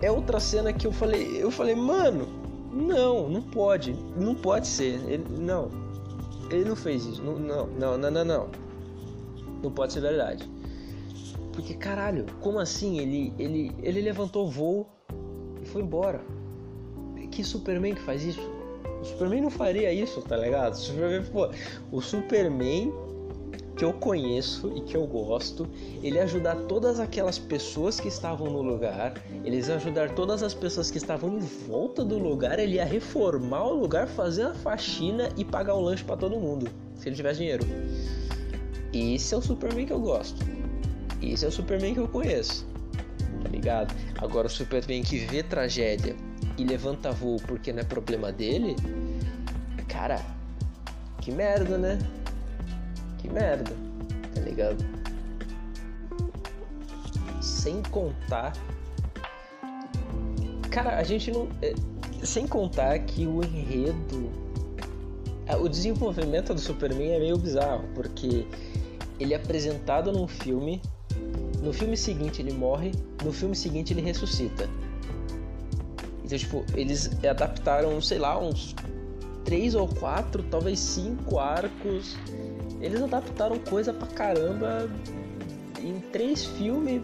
[0.00, 2.26] É outra cena que eu falei, eu falei, mano,
[2.72, 5.70] não, não pode, não pode ser, ele, não,
[6.50, 7.22] ele não fez isso.
[7.22, 8.61] Não, não, não, não, não, não.
[9.62, 10.48] Não pode ser verdade.
[11.52, 12.98] Porque caralho, como assim?
[12.98, 14.88] Ele, ele, ele levantou voo
[15.60, 16.20] e foi embora.
[17.30, 18.40] Que Superman que faz isso?
[19.00, 20.74] O Superman não faria isso, tá ligado?
[20.74, 21.48] O Superman, pô,
[21.90, 22.92] o Superman
[23.76, 25.66] que eu conheço e que eu gosto,
[26.02, 30.98] ele ajudar todas aquelas pessoas que estavam no lugar, eles ajudar todas as pessoas que
[30.98, 35.74] estavam em volta do lugar, ele ia reformar o lugar, fazer a faxina e pagar
[35.74, 37.64] um lanche para todo mundo, se ele tivesse dinheiro.
[38.92, 40.44] Esse é o Superman que eu gosto.
[41.20, 42.66] Esse é o Superman que eu conheço.
[43.42, 43.94] Tá ligado?
[44.18, 46.16] Agora o Superman que vê tragédia
[46.58, 48.76] e levanta voo porque não é problema dele,
[49.88, 50.20] cara,
[51.20, 51.98] que merda, né?
[53.22, 53.72] que merda,
[54.34, 54.84] tá ligado?
[57.40, 58.52] Sem contar.
[60.70, 61.48] Cara, a gente não.
[61.62, 61.74] É,
[62.24, 64.51] sem contar que o enredo.
[65.60, 68.46] O desenvolvimento do Superman é meio bizarro, porque
[69.18, 70.80] ele é apresentado num filme,
[71.62, 72.92] no filme seguinte ele morre,
[73.24, 74.68] no filme seguinte ele ressuscita.
[76.24, 78.74] Então, tipo, eles adaptaram, sei lá, uns
[79.44, 82.16] três ou quatro, talvez cinco arcos
[82.82, 84.90] eles adaptaram coisa pra caramba
[85.80, 87.00] em três filmes.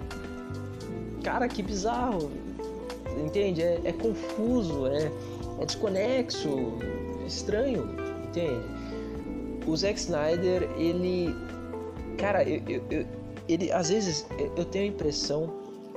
[1.23, 2.31] Cara, que bizarro.
[3.17, 3.63] Entende?
[3.63, 5.11] É, é confuso, é,
[5.61, 6.49] é desconexo,
[7.27, 7.97] estranho,
[8.29, 8.65] entende?
[9.67, 11.35] O Zack Snyder, ele.
[12.17, 13.07] Cara, eu, eu, eu,
[13.49, 15.53] ele às vezes eu tenho a impressão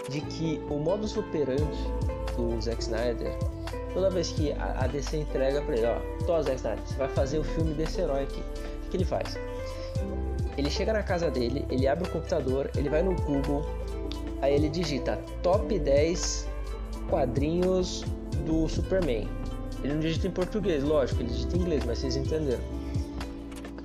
[0.10, 1.64] de que o modus operandi
[2.36, 3.32] do Zack Snyder,
[3.94, 7.40] toda vez que a, DC entrega pra ele, ó, tô Zack Snyder, você vai fazer
[7.40, 8.42] o filme desse herói aqui.
[8.86, 9.38] O que ele faz?
[10.58, 13.66] Ele chega na casa dele, ele abre o computador, ele vai no Google,
[14.42, 16.48] aí ele digita top 10
[17.10, 18.04] quadrinhos
[18.46, 19.28] do Superman.
[19.84, 22.62] Ele não digita em português, lógico, ele digita em inglês, mas vocês entenderam.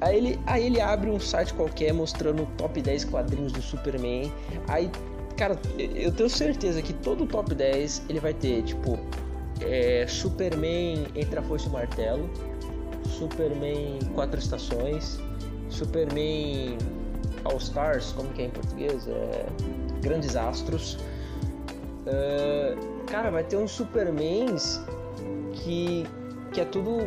[0.01, 4.31] Aí ele, aí ele abre um site qualquer mostrando o top 10 quadrinhos do Superman.
[4.69, 4.91] Aí,
[5.37, 8.99] cara, eu tenho certeza que todo o top 10 ele vai ter, tipo,
[9.61, 12.29] é, Superman entre a foice e o martelo,
[13.09, 15.19] Superman quatro estações,
[15.71, 16.77] Superman
[17.45, 19.07] All Stars, como que é em português?
[19.09, 19.47] É...
[20.01, 20.99] Grandes Astros.
[22.07, 24.81] Uh, cara, vai ter uns Supermans
[25.63, 26.05] que,
[26.53, 26.99] que é tudo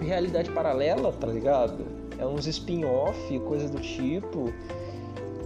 [0.00, 1.84] realidade paralela, tá ligado?
[2.18, 4.52] É uns spin-off, coisa do tipo.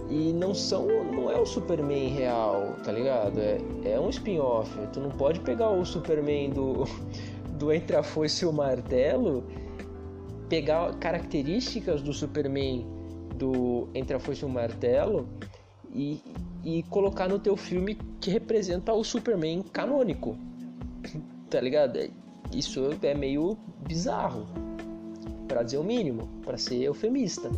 [0.09, 3.39] e não são não é o Superman real, tá ligado?
[3.39, 4.69] É, é um spin-off.
[4.91, 6.85] Tu não pode pegar o Superman do
[7.57, 9.43] do Entre a Foice e o Martelo,
[10.49, 12.85] pegar características do Superman
[13.35, 15.27] do Entre a Foice e o Martelo
[15.93, 16.19] e,
[16.63, 20.37] e colocar no teu filme que representa o Superman canônico.
[21.49, 21.99] Tá ligado?
[22.53, 24.45] Isso é meio bizarro,
[25.47, 27.49] para dizer o mínimo, para ser eufemista.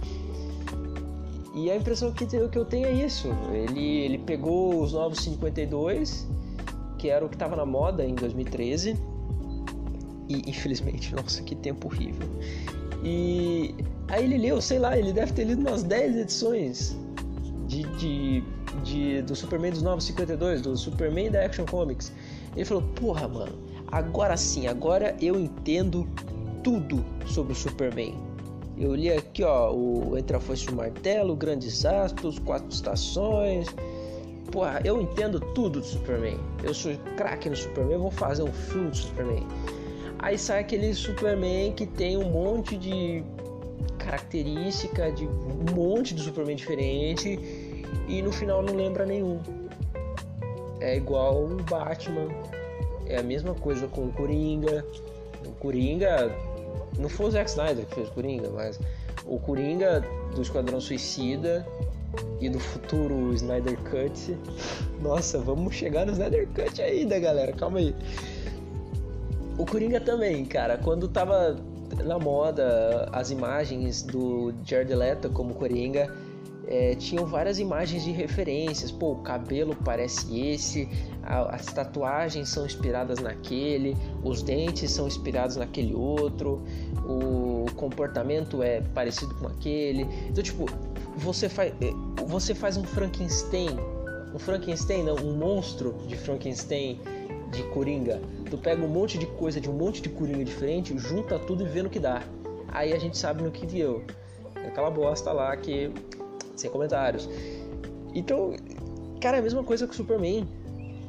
[1.55, 3.29] E a impressão que, eu tenho é isso.
[3.53, 6.27] Ele, ele pegou os novos 52,
[6.97, 8.97] que era o que estava na moda em 2013.
[10.27, 12.27] E infelizmente, nossa, que tempo horrível.
[13.03, 13.73] E
[14.09, 16.97] aí ele leu, sei lá, ele deve ter lido umas 10 edições
[17.67, 18.43] de, de,
[18.83, 22.11] de, do Superman dos Novos 52, do Superman da Action Comics.
[22.55, 23.57] Ele falou: Porra, mano,
[23.91, 26.07] agora sim, agora eu entendo
[26.63, 28.15] tudo sobre o Superman.
[28.77, 33.67] Eu li aqui, ó, o Entre a Foice o Martelo, Grandes Astros, Quatro Estações.
[34.51, 36.37] Porra, eu entendo tudo do Superman.
[36.63, 39.47] Eu sou craque no Superman, vou fazer um filme do Superman.
[40.19, 43.23] Aí sai aquele Superman que tem um monte de
[43.97, 47.39] característica, de um monte de Superman diferente
[48.07, 49.39] e no final não lembra nenhum.
[50.79, 52.27] É igual o Batman,
[53.05, 54.85] é a mesma coisa com o Coringa.
[55.45, 56.31] O Coringa
[56.97, 58.79] não foi o Zack Snyder que fez o Coringa, mas
[59.25, 61.65] o Coringa do Esquadrão Suicida
[62.39, 64.37] e do futuro Snyder Cut.
[65.01, 67.51] Nossa, vamos chegar no Snyder Cut ainda, galera.
[67.53, 67.95] Calma aí.
[69.57, 70.77] O Coringa também, cara.
[70.77, 71.55] Quando tava
[72.03, 76.11] na moda as imagens do Jared Leto como Coringa,
[76.67, 78.91] é, tinham várias imagens de referências.
[78.91, 80.89] Pô, o cabelo parece esse,
[81.23, 86.63] a, as tatuagens são inspiradas naquele, os dentes são inspirados naquele outro,
[87.05, 90.07] o comportamento é parecido com aquele.
[90.29, 90.65] Então, tipo,
[91.15, 91.91] você faz, é,
[92.25, 93.77] você faz um Frankenstein,
[94.33, 96.99] um Frankenstein, não, um monstro de Frankenstein
[97.51, 98.21] de Coringa.
[98.49, 101.69] Tu pega um monte de coisa de um monte de Coringa diferente, junta tudo e
[101.69, 102.21] vê no que dá.
[102.69, 104.03] Aí a gente sabe no que deu.
[104.67, 105.91] Aquela bosta lá que
[106.55, 107.29] sem comentários.
[108.13, 108.55] Então,
[109.21, 110.47] cara, é a mesma coisa que o Superman.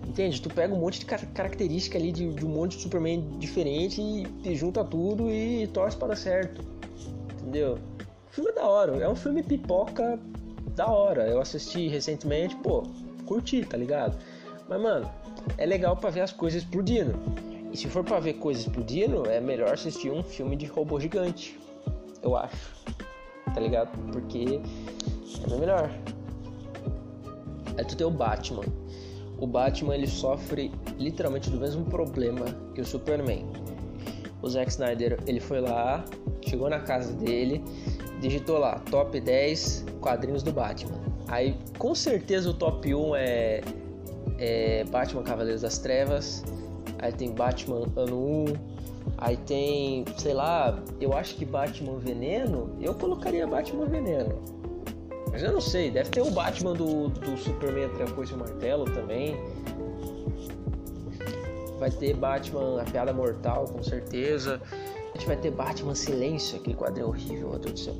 [0.06, 0.40] Entende?
[0.40, 4.26] Tu pega um monte de característica ali de, de um monte de Superman diferente e,
[4.44, 6.64] e junta tudo e torce para dar certo.
[7.40, 7.78] Entendeu?
[8.30, 10.18] O filme é da hora, é um filme pipoca
[10.74, 11.26] da hora.
[11.28, 12.84] Eu assisti recentemente, pô,
[13.26, 14.16] curti, tá ligado?
[14.68, 15.10] Mas, mano,
[15.58, 17.14] é legal para ver as coisas explodindo.
[17.72, 21.58] E se for para ver coisas explodindo, é melhor assistir um filme de robô gigante.
[22.22, 22.74] Eu acho.
[23.52, 23.90] Tá ligado?
[24.12, 24.60] Porque
[25.50, 25.90] é melhor.
[27.76, 28.64] Aí tu tem o Batman.
[29.38, 33.44] O Batman ele sofre literalmente do mesmo problema que o Superman.
[34.40, 36.04] O Zack Snyder ele foi lá,
[36.42, 37.62] chegou na casa dele,
[38.20, 40.98] digitou lá top 10 quadrinhos do Batman.
[41.28, 43.60] Aí com certeza o top 1 é,
[44.38, 46.44] é Batman Cavaleiros das Trevas.
[46.98, 48.76] Aí tem Batman Ano 1.
[49.18, 52.70] Aí tem, sei lá, eu acho que Batman Veneno.
[52.80, 54.55] Eu colocaria Batman Veneno.
[55.30, 58.34] Mas eu não sei, deve ter o Batman do, do Superman entre a Foice e
[58.34, 59.36] o Martelo também.
[61.78, 64.60] Vai ter Batman A Piada Mortal, com certeza.
[64.72, 67.94] A gente vai ter Batman Silêncio, aquele quadrinho horrível, meu Deus do céu.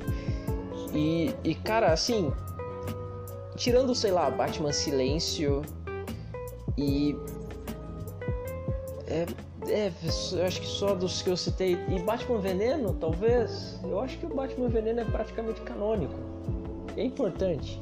[0.93, 2.31] E, e cara, assim,
[3.55, 5.61] tirando, sei lá, Batman Silêncio
[6.77, 7.15] e.
[9.07, 9.25] É,
[9.69, 9.91] é,
[10.33, 11.77] eu acho que só dos que eu citei.
[11.87, 13.79] E Batman Veneno, talvez.
[13.83, 16.26] Eu acho que o Batman Veneno é praticamente canônico
[16.97, 17.81] é importante.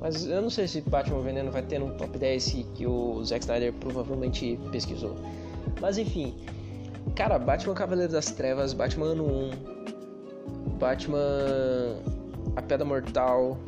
[0.00, 3.40] Mas eu não sei se Batman Veneno vai ter no top 10 que o Zack
[3.44, 5.16] Snyder provavelmente pesquisou.
[5.80, 6.34] Mas enfim,
[7.14, 9.50] cara, Batman Cavaleiro das Trevas, Batman Ano 1,
[10.78, 11.18] Batman
[12.54, 13.58] A Pedra Mortal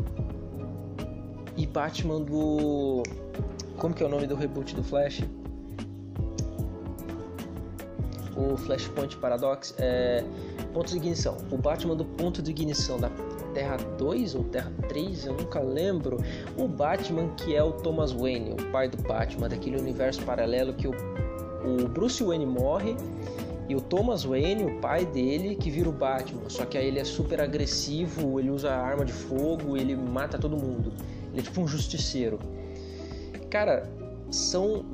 [1.57, 3.02] e Batman do.
[3.78, 5.22] Como que é o nome do reboot do Flash?
[8.37, 10.22] O Flashpoint Paradox é.
[10.72, 11.37] Ponto de ignição.
[11.50, 13.11] O Batman do ponto de ignição da
[13.59, 16.18] Terra 2 ou Terra 3, eu nunca lembro.
[16.57, 20.87] O Batman que é o Thomas Wayne, o pai do Batman, daquele universo paralelo que
[20.87, 22.94] o, o Bruce Wayne morre
[23.68, 26.49] e o Thomas Wayne, o pai dele, que vira o Batman.
[26.49, 30.57] Só que aí ele é super agressivo, ele usa arma de fogo, ele mata todo
[30.57, 30.92] mundo.
[31.33, 32.38] Ele é tipo um justiceiro.
[33.51, 33.90] Cara,
[34.31, 34.85] são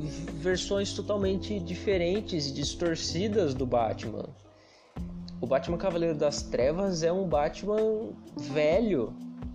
[0.40, 4.24] versões totalmente diferentes e distorcidas do Batman.
[5.40, 9.12] O Batman Cavaleiro das Trevas é um Batman velho,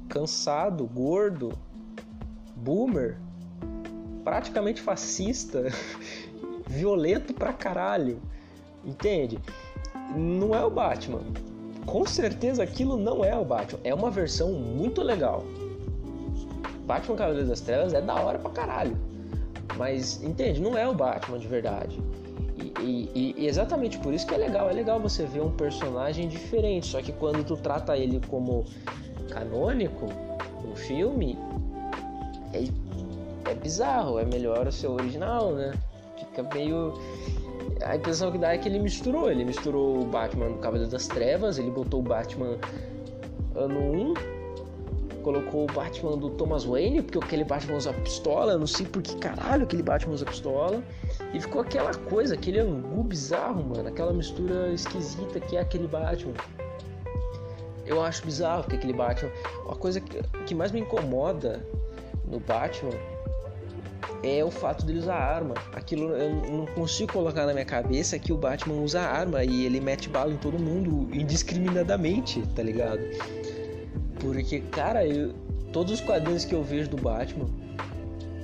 [0.08, 1.52] cansado, gordo,
[2.56, 3.18] boomer,
[4.24, 5.64] praticamente fascista,
[6.68, 8.22] violento pra caralho.
[8.86, 9.40] Entende?
[10.16, 11.22] Não é o Batman.
[11.86, 13.80] Com certeza aquilo não é o Batman.
[13.84, 15.44] É uma versão muito legal.
[16.86, 18.98] Batman Cavaleiro das Trevas é da hora pra caralho.
[19.78, 20.60] Mas, entende?
[20.62, 22.00] Não é o Batman de verdade.
[22.82, 24.70] E, e, exatamente por isso que é legal.
[24.70, 26.88] É legal você ver um personagem diferente.
[26.88, 28.66] Só que quando tu trata ele como
[29.30, 30.08] canônico
[30.64, 31.38] no filme,
[32.54, 34.20] é, é bizarro.
[34.20, 35.74] É melhor o seu original, né?
[36.18, 36.94] Fica meio.
[37.84, 39.30] A impressão que dá é que ele misturou.
[39.30, 42.58] Ele misturou o Batman do Cavaleiro das Trevas, ele botou o Batman
[43.56, 44.39] ano 1
[45.20, 49.16] colocou o Batman do Thomas Wayne, porque aquele Batman usa pistola, não sei por que
[49.18, 50.84] caralho aquele Batman usa pistola.
[51.34, 56.34] E ficou aquela coisa, aquele angu bizarro, mano, aquela mistura esquisita que é aquele Batman.
[57.86, 59.32] Eu acho bizarro que aquele Batman.
[59.70, 61.66] A coisa que, que mais me incomoda
[62.26, 62.94] no Batman
[64.24, 65.56] é o fato dele usar arma.
[65.74, 69.80] Aquilo eu não consigo colocar na minha cabeça que o Batman usa arma e ele
[69.80, 73.02] mete bala em todo mundo indiscriminadamente, tá ligado?
[74.20, 75.34] Porque, cara, eu,
[75.72, 77.48] todos os quadrinhos que eu vejo do Batman,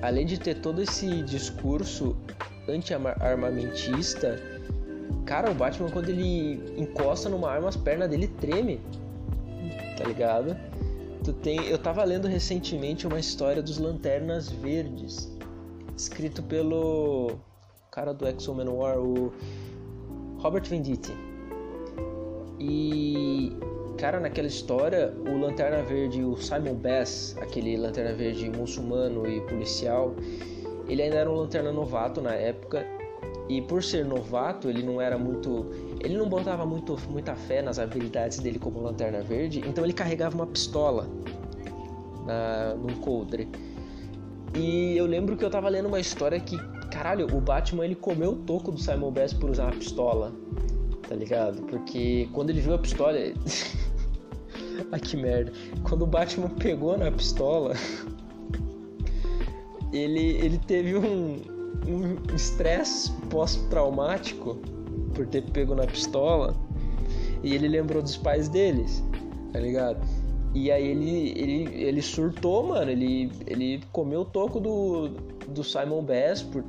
[0.01, 2.15] além de ter todo esse discurso
[2.67, 4.41] anti-armamentista,
[5.25, 8.79] cara, o Batman quando ele encosta numa arma, as pernas dele tremem,
[9.97, 10.55] tá ligado?
[11.23, 15.31] Tu tem, eu tava lendo recentemente uma história dos Lanternas Verdes,
[15.97, 17.38] escrito pelo
[17.91, 19.33] cara do X-Men War, o
[20.38, 21.11] Robert Venditti.
[22.59, 23.57] E
[23.97, 30.13] Cara, naquela história, o Lanterna Verde, o Simon Bass, aquele Lanterna Verde muçulmano e policial,
[30.88, 32.86] ele ainda era um lanterna novato na época.
[33.47, 35.67] E por ser novato, ele não era muito.
[36.03, 40.36] Ele não botava muito, muita fé nas habilidades dele como Lanterna Verde, então ele carregava
[40.36, 41.08] uma pistola
[42.25, 43.47] na, num coldre.
[44.53, 46.58] E eu lembro que eu tava lendo uma história que,
[46.91, 50.34] caralho, o Batman ele comeu o toco do Simon Bass por usar uma pistola
[51.07, 51.61] tá ligado?
[51.63, 53.17] Porque quando ele viu a pistola.
[54.91, 55.51] Ai que merda.
[55.83, 57.73] Quando o Batman pegou na pistola,
[59.93, 61.55] ele, ele teve um
[62.33, 64.57] estresse um pós-traumático
[65.13, 66.55] por ter pego na pistola
[67.43, 69.03] e ele lembrou dos pais deles,
[69.53, 70.05] tá ligado?
[70.53, 72.89] E aí ele, ele, ele surtou, mano.
[72.89, 75.09] Ele, ele comeu o toco do,
[75.49, 76.63] do Simon Bass por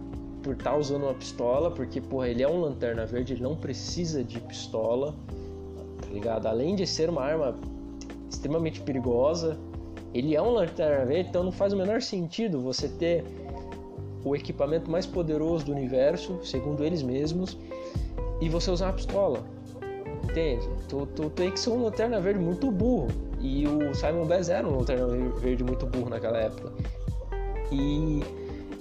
[0.47, 3.57] por estar tá usando uma pistola, porque, porra, ele é um lanterna verde, ele não
[3.57, 5.13] precisa de pistola,
[6.01, 6.47] tá ligado?
[6.47, 7.59] Além de ser uma arma
[8.31, 9.59] extremamente perigosa,
[10.15, 13.25] ele é um lanterna verde, então não faz o menor sentido você ter
[14.25, 17.59] o equipamento mais poderoso do universo, segundo eles mesmos,
[18.41, 19.43] e você usar uma pistola.
[20.23, 20.69] Entende?
[20.89, 23.09] Tu, tu tem que ser um lanterna verde muito burro.
[23.41, 25.09] E o Simon Bass era um lanterna
[25.41, 26.73] verde muito burro naquela época.
[27.73, 28.23] E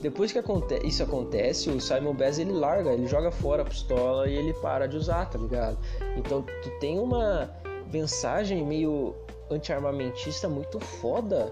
[0.06, 4.30] depois que aconte isso acontece, o Simon Bass ele larga, ele joga fora a pistola
[4.30, 5.80] e ele para de usar, tá ligado?
[6.16, 7.50] Então tu tem uma
[7.92, 9.16] mensagem meio
[9.50, 11.52] anti-armamentista muito foda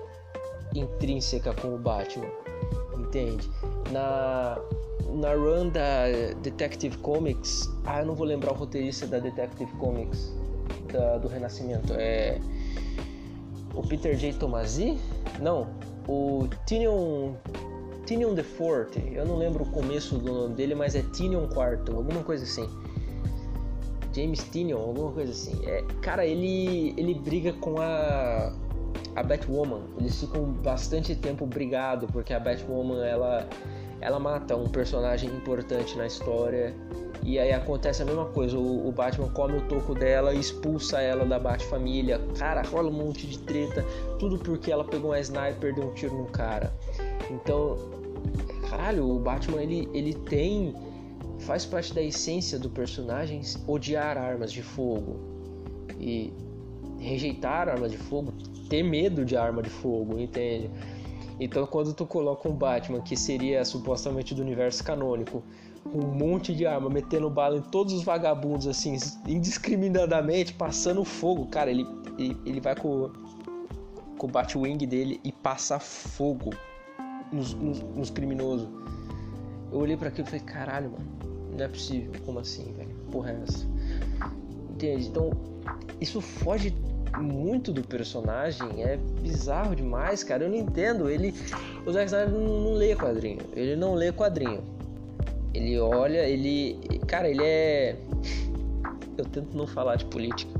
[0.75, 2.29] intrínseca com o Batman,
[2.95, 3.49] entende?
[3.91, 4.59] Na
[5.15, 6.05] na run da
[6.43, 10.31] Detective Comics, ah, eu não vou lembrar o roteirista da Detective Comics
[10.91, 12.39] da, do Renascimento, é
[13.73, 14.33] o Peter J.
[14.33, 14.99] Tomasi?
[15.39, 15.67] Não,
[16.07, 17.33] o Tinion
[18.05, 21.95] Tinion the Forte, eu não lembro o começo do nome dele, mas é Tinion Quarto,
[21.95, 22.67] alguma coisa assim.
[24.13, 25.59] James Tinion, alguma coisa assim.
[25.65, 28.53] É, cara, ele ele briga com a
[29.15, 29.81] a Batwoman.
[29.99, 33.47] Eles ficam bastante tempo brigado porque a Batwoman ela
[34.01, 36.75] ela mata um personagem importante na história
[37.25, 38.57] e aí acontece a mesma coisa.
[38.57, 42.19] O, o Batman come o toco dela expulsa ela da Bat-família.
[42.37, 43.83] Cara, rola um monte de treta.
[44.19, 46.73] Tudo porque ela pegou uma sniper e deu um tiro no cara.
[47.33, 47.77] Então,
[48.69, 50.75] caralho, o Batman ele, ele tem.
[51.39, 55.19] faz parte da essência do personagem odiar armas de fogo.
[55.99, 56.31] E
[56.99, 58.33] rejeitar armas de fogo,
[58.69, 60.69] ter medo de arma de fogo, entende?
[61.39, 65.43] Então, quando tu coloca um Batman que seria supostamente do universo canônico,
[65.85, 68.95] um monte de arma, metendo bala em todos os vagabundos, assim,
[69.27, 71.85] indiscriminadamente, passando fogo, cara, ele,
[72.17, 73.09] ele, ele vai com,
[74.17, 76.51] com o Batwing dele e passa fogo
[77.33, 78.67] nos, nos, nos criminosos.
[79.71, 81.05] Eu olhei para aquilo e falei, caralho, mano,
[81.57, 82.89] não é possível, como assim, velho?
[83.11, 83.65] Porra é essa?
[84.69, 85.07] Entende?
[85.07, 85.31] Então,
[85.99, 86.75] isso foge
[87.17, 90.45] muito do personagem, é bizarro demais, cara.
[90.45, 91.09] Eu não entendo.
[91.09, 91.33] Ele.
[91.85, 93.41] O Zack Snyder não, não lê quadrinho.
[93.53, 94.63] Ele não lê quadrinho.
[95.53, 96.79] Ele olha, ele.
[97.07, 97.95] Cara, ele é.
[99.17, 100.52] Eu tento não falar de política.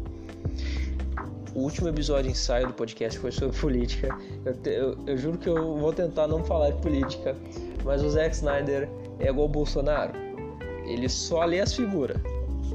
[1.56, 4.10] O último episódio ensaio do podcast foi sobre política.
[4.46, 7.36] Eu, te, eu, eu, juro que eu vou tentar não falar de política.
[7.84, 8.90] Mas o Zack Snyder
[9.20, 10.14] é igual o Bolsonaro.
[10.86, 12.18] Ele só lê as figuras.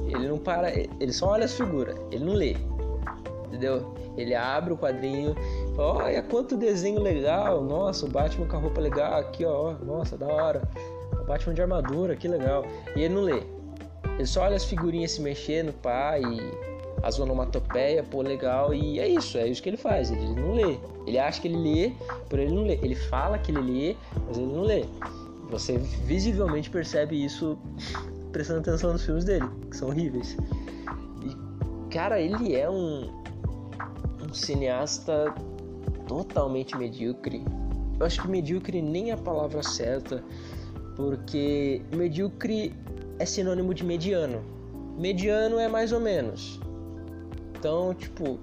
[0.07, 0.71] Ele não para.
[0.71, 1.95] Ele só olha as figuras.
[2.11, 2.55] Ele não lê.
[3.47, 3.93] Entendeu?
[4.15, 5.35] Ele abre o quadrinho,
[5.77, 10.27] Olha quanto desenho legal, nossa, o Batman com a roupa legal, aqui ó, nossa, da
[10.27, 10.61] hora.
[11.21, 12.65] O Batman de armadura, que legal.
[12.95, 13.41] E ele não lê.
[14.15, 16.37] Ele só olha as figurinhas se mexendo, pá, e
[17.03, 18.73] as onomatopeias, pô, legal.
[18.73, 20.11] E é isso, é isso que ele faz.
[20.11, 20.77] Ele não lê.
[21.05, 21.91] Ele acha que ele lê,
[22.29, 22.79] por ele não lê.
[22.81, 23.95] Ele fala que ele lê,
[24.27, 24.85] mas ele não lê.
[25.49, 27.57] Você visivelmente percebe isso
[28.31, 30.37] prestando atenção nos filmes dele, que são horríveis.
[31.23, 33.09] E, cara, ele é um,
[34.27, 35.33] um cineasta
[36.07, 37.43] totalmente medíocre.
[37.99, 40.23] Eu acho que medíocre nem é a palavra certa,
[40.95, 42.73] porque medíocre
[43.17, 44.41] é sinônimo de mediano.
[44.97, 46.59] Mediano é mais ou menos.
[47.59, 48.39] Então, tipo,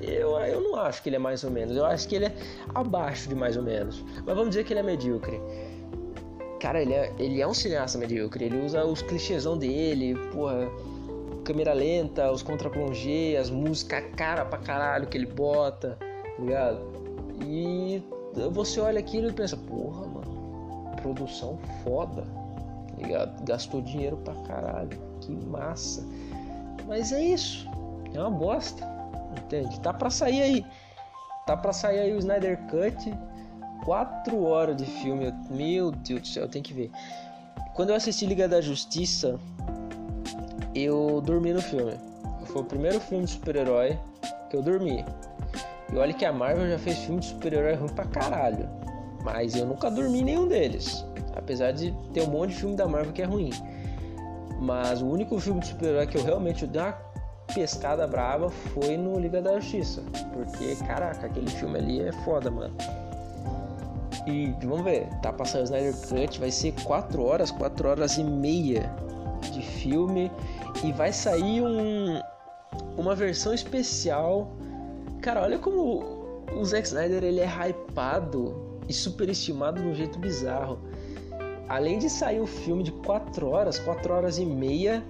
[0.00, 1.76] eu, eu não acho que ele é mais ou menos.
[1.76, 2.34] Eu acho que ele é
[2.74, 4.02] abaixo de mais ou menos.
[4.24, 5.40] Mas vamos dizer que ele é medíocre.
[6.60, 8.44] Cara, ele é, ele é um cineasta medíocre.
[8.44, 10.70] Ele usa os clichêsão dele, porra,
[11.44, 12.70] câmera lenta, os contra
[13.40, 16.80] as músicas cara pra caralho que ele bota, tá ligado?
[17.44, 18.02] E
[18.52, 23.44] você olha aquilo e pensa, porra, mano, produção foda, tá ligado?
[23.44, 26.06] Gastou dinheiro pra caralho, que massa.
[26.86, 27.69] Mas é isso,
[28.14, 28.86] é uma bosta,
[29.44, 29.80] entende?
[29.80, 30.66] Tá pra sair aí,
[31.46, 33.12] tá pra sair aí o Snyder Cut,
[33.84, 36.90] quatro horas de filme, meu Deus do céu, tem que ver.
[37.74, 39.38] Quando eu assisti Liga da Justiça,
[40.74, 41.94] eu dormi no filme.
[42.46, 43.98] Foi o primeiro filme de super-herói
[44.48, 45.04] que eu dormi.
[45.92, 48.68] E olha que a Marvel já fez filme de super-herói ruim pra caralho.
[49.22, 51.04] Mas eu nunca dormi nenhum deles.
[51.36, 53.50] Apesar de ter um monte de filme da Marvel que é ruim.
[54.60, 56.92] Mas o único filme de super-herói que eu realmente dei uma
[57.54, 60.02] pescada brava foi no Liga da Justiça.
[60.32, 62.74] Porque, caraca, aquele filme ali é foda, mano.
[64.26, 68.94] E vamos ver, tá passando Snyder Cut, vai ser 4 horas, 4 horas e meia
[69.52, 70.30] de filme.
[70.84, 72.20] E vai sair um,
[72.96, 74.50] uma versão especial
[75.20, 80.78] Cara, olha como o Zack Snyder ele é hypado e superestimado de um jeito bizarro.
[81.68, 85.04] Além de sair o um filme de 4 horas, 4 horas e meia,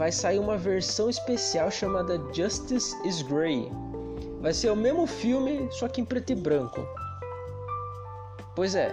[0.00, 3.70] vai sair uma versão especial chamada Justice is Grey.
[4.40, 6.80] Vai ser o mesmo filme, só que em preto e branco.
[8.56, 8.90] Pois é,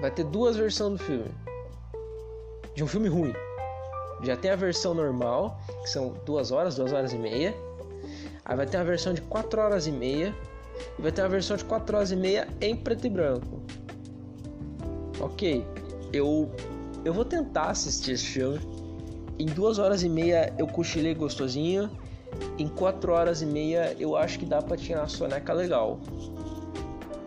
[0.00, 1.30] vai ter duas versões do filme.
[2.74, 3.32] De um filme ruim.
[4.24, 7.54] Já tem a versão normal, que são duas horas, duas horas e meia
[8.44, 10.34] Aí vai ter uma versão de 4 horas e meia
[10.98, 13.62] e vai ter uma versão de 4 horas e meia em preto e branco.
[15.20, 15.64] Ok,
[16.12, 16.50] eu
[17.04, 18.79] eu vou tentar assistir esse filme.
[19.38, 21.90] Em 2 horas e meia eu cochilei gostosinho.
[22.58, 25.98] Em 4 horas e meia eu acho que dá pra tirar uma soneca legal.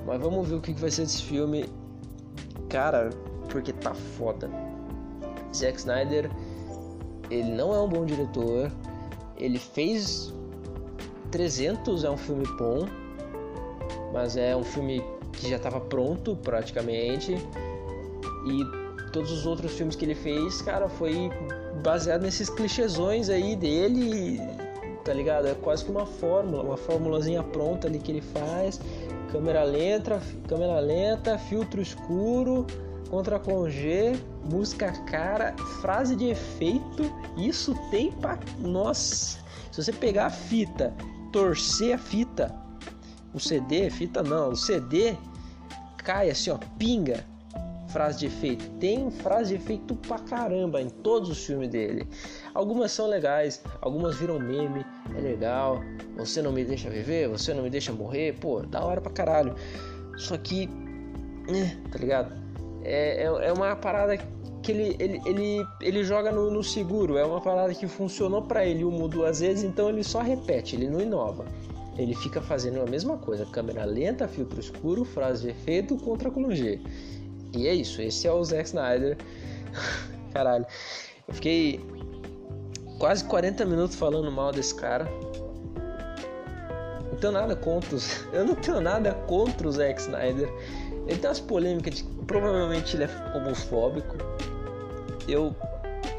[0.06, 1.66] Mas vamos ver o que vai ser desse filme.
[2.70, 3.10] Cara,
[3.50, 4.50] porque tá foda.
[5.54, 6.30] Zack Snyder,
[7.30, 8.72] ele não é um bom diretor.
[9.38, 10.34] Ele fez
[11.32, 12.86] 300 é um filme bom,
[14.12, 17.36] mas é um filme que já estava pronto praticamente.
[18.46, 21.32] E todos os outros filmes que ele fez, cara, foi
[21.84, 24.40] baseado nesses clichêsões aí dele,
[25.04, 25.48] tá ligado?
[25.48, 28.80] É quase que uma fórmula, uma formulazinha pronta ali que ele faz.
[29.32, 32.66] Câmera lenta, câmera lenta, filtro escuro,
[33.10, 34.16] contra G,
[34.50, 37.12] música cara, frase de efeito.
[37.38, 38.40] Isso tem pra.
[38.60, 39.38] Nossa!
[39.72, 40.94] Se você pegar a fita
[41.34, 42.56] torcer a fita.
[43.34, 45.18] O CD, fita não, o CD
[45.98, 47.26] cai assim, ó, pinga.
[47.94, 48.68] Frase de efeito.
[48.80, 52.08] Tem frase de efeito pra caramba em todos os filmes dele.
[52.54, 54.84] Algumas são legais, algumas viram meme,
[55.16, 55.80] é legal.
[56.18, 59.54] Você não me deixa viver, você não me deixa morrer, pô, da hora pra caralho.
[60.18, 60.68] Só que,
[61.48, 62.34] né, tá ligado?
[62.84, 67.18] É, é, é uma parada que ele, ele, ele, ele joga no, no seguro.
[67.18, 70.76] É uma parada que funcionou para ele uma ou duas vezes, então ele só repete,
[70.76, 71.46] ele não inova.
[71.98, 76.82] Ele fica fazendo a mesma coisa: câmera lenta, filtro escuro, frase de efeito, contra G.
[77.56, 79.18] E é isso, esse é o Zack Snyder.
[80.34, 80.66] Caralho,
[81.28, 81.80] eu fiquei
[82.98, 85.08] quase 40 minutos falando mal desse cara.
[87.12, 88.26] Não tenho nada contra os...
[88.34, 90.50] Eu não tenho nada contra o Zack Snyder.
[91.08, 92.04] Ele tem umas polêmicas de...
[92.26, 94.18] Provavelmente ele é homofóbico
[95.28, 95.56] eu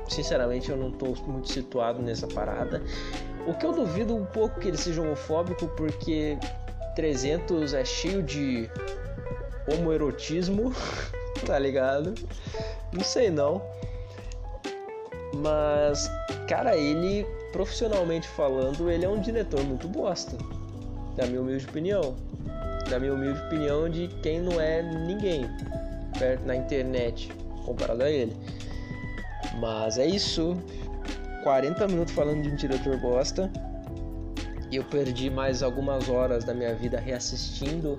[0.08, 2.82] sinceramente eu não estou muito situado nessa parada.
[3.46, 6.38] O que eu duvido um pouco que ele seja homofóbico, porque
[6.94, 8.70] 300 é cheio de
[9.72, 10.72] homoerotismo,
[11.44, 12.14] tá ligado?
[12.92, 13.62] Não sei não.
[15.36, 16.10] Mas,
[16.48, 20.36] cara, ele, profissionalmente falando, ele é um diretor muito bosta.
[21.16, 22.14] Na minha humilde opinião.
[22.90, 25.48] Na minha humilde opinião de quem não é ninguém
[26.44, 27.30] na internet
[27.64, 28.36] comparado a ele.
[29.58, 30.56] Mas é isso.
[31.42, 33.50] 40 minutos falando de um diretor bosta.
[34.72, 37.98] eu perdi mais algumas horas da minha vida reassistindo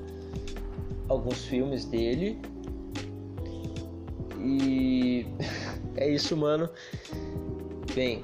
[1.08, 2.39] alguns filmes dele.
[4.46, 5.26] E
[5.98, 6.70] é isso, mano.
[7.93, 8.24] Bem,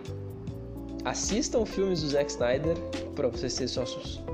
[1.03, 2.77] assistam filmes do Zack Snyder
[3.15, 3.75] para vocês,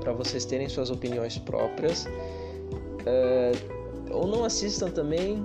[0.02, 2.06] terem vocês terem suas opiniões próprias.
[2.06, 3.78] Uh,
[4.10, 5.42] ou não assistam também,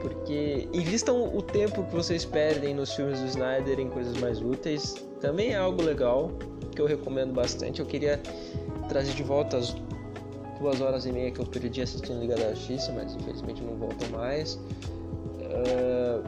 [0.00, 4.94] porque invistam o tempo que vocês perdem nos filmes do Snyder em coisas mais úteis.
[5.20, 6.30] Também é algo legal
[6.74, 7.80] que eu recomendo bastante.
[7.80, 8.20] Eu queria
[8.88, 9.74] trazer de volta as
[10.58, 14.10] duas horas e meia que eu perdi assistindo Liga da Justiça, mas infelizmente não volto
[14.10, 14.58] mais.
[15.52, 16.22] Uh,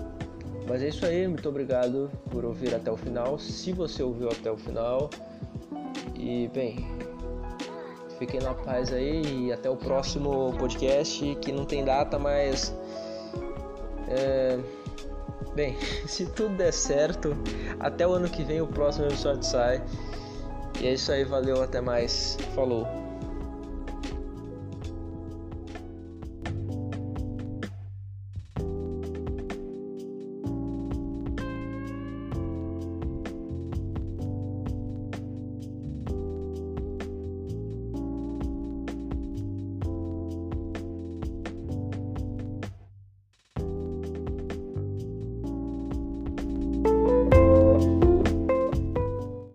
[0.68, 3.38] mas é isso aí, muito obrigado por ouvir até o final.
[3.38, 5.10] Se você ouviu até o final,
[6.14, 6.86] e bem,
[8.18, 12.74] fiquem na paz aí e até o próximo podcast que não tem data, mas.
[14.08, 14.58] É,
[15.54, 17.36] bem, se tudo der certo,
[17.78, 19.82] até o ano que vem o próximo episódio sai.
[20.80, 22.38] E é isso aí, valeu, até mais.
[22.54, 23.03] Falou.